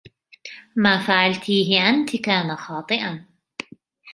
ما 0.75 0.99
فعلتيهِ 1.07 1.89
أنتِ 1.89 2.15
كان 2.15 2.55
خاطئاً. 2.55 3.25